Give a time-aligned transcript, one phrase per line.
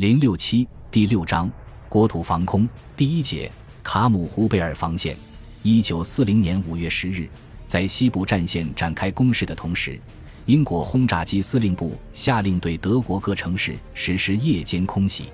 [0.00, 1.52] 零六七第六章
[1.86, 2.66] 国土防空
[2.96, 3.52] 第一节
[3.82, 5.14] 卡姆胡贝尔防线。
[5.62, 7.28] 一九四零年五月十日，
[7.66, 10.00] 在西部战线展开攻势的同时，
[10.46, 15.24] 英国轰炸机司令部下令对德国各城市实施夜间空袭。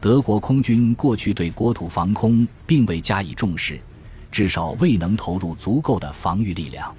[0.00, 3.78] 德国空军过去对国土防空并未加以重视，
[4.32, 6.96] 至少未能投入足够的防御力量，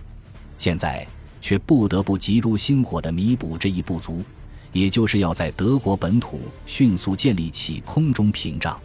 [0.59, 1.07] 现在
[1.41, 4.23] 却不得不急如星火地弥补这一不足。
[4.71, 8.79] 也就是要在德国本土迅速建立起空中屏障。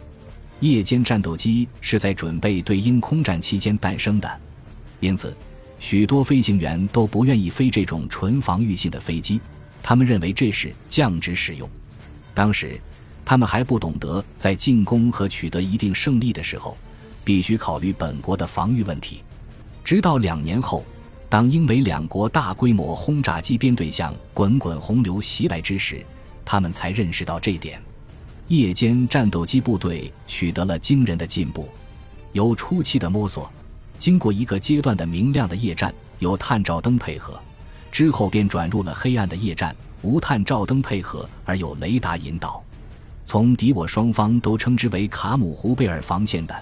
[0.61, 4.41] 夜间战斗机是在准备对英空战期间诞生的，
[4.99, 5.35] 因此，
[5.79, 9.39] 许多飞行员都不愿意飞这种纯防御性的飞机，
[9.83, 11.69] 他们认为这是降职使用。
[12.33, 12.79] 当时，
[13.23, 16.77] 他们还不懂得在进攻和取得一定胜利的时候，
[17.23, 19.21] 必须考虑本国的防御问题。
[19.83, 20.83] 直到两年后。
[21.35, 26.01] 当英美两国大规模轰炸机编队向滚滚洪流袭来之时，
[26.45, 27.77] 他们才认识到这点。
[28.47, 31.67] 夜间战斗机部队取得了惊人的进步，
[32.31, 33.51] 由初期的摸索，
[33.99, 37.37] 经过一个阶段的明亮的夜战，有探照灯配合，
[37.91, 42.63] 之后便转入了黑暗的夜战，无探照灯配合而有雷达引导。
[43.25, 46.55] 从敌我双方都称之为卡姆胡贝尔防线的，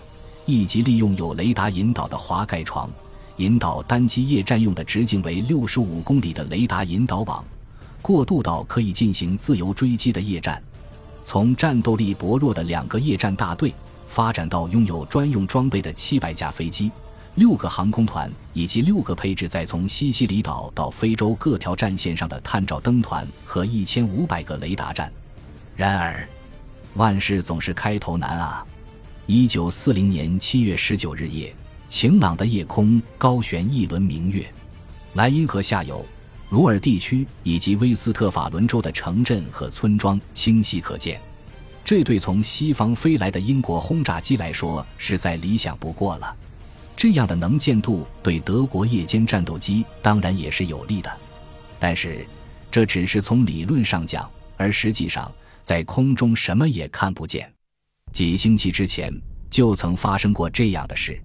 [0.47, 2.89] 一级利用有雷达引导的滑盖床。
[3.37, 7.43] 引导单机夜战用的直径为六十五公里的雷达引导网，
[8.01, 10.61] 过渡到可以进行自由追击的夜战。
[11.25, 13.73] 从战斗力薄弱的两个夜战大队，
[14.07, 16.91] 发展到拥有专用装备的七百架飞机、
[17.35, 25.11] 六个航空团以及六个配置在从西西里岛到非洲各条战线上的探照灯团和一千五百个雷达站。
[25.75, 26.27] 然而，
[26.93, 28.63] 万事总是开头难啊！
[29.25, 31.55] 一九四零年七月十九日夜。
[31.93, 34.43] 晴朗的夜空高悬一轮明月，
[35.13, 36.03] 莱茵河下游、
[36.49, 41.21] 鲁尔地区以及威斯特法伦州的城镇和村庄清晰可见。
[41.85, 46.35] 这对从西方飞来的英国轰炸机来说是再理想不过了。
[46.97, 51.15] 这样的能见度对德国夜间战斗机当然也是有利的，
[51.79, 52.25] 但是
[52.71, 55.31] 这只是从理论上讲，而实际上
[55.61, 57.47] 在空中什么也看不见。
[58.11, 59.13] 几星期之前
[59.47, 61.21] 就曾发生过这样的事。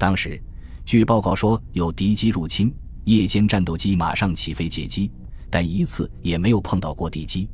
[0.00, 0.42] 当时，
[0.86, 2.74] 据报告说有敌机入侵，
[3.04, 5.12] 夜间战斗机马上起飞截击，
[5.50, 7.46] 但一次也没有碰到过敌机，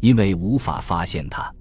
[0.00, 1.54] 因为无法发现它。